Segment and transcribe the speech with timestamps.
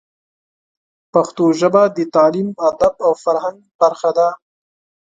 [1.13, 4.27] پښتو ژبه د تعلیم، ادب او فرهنګ برخه ده.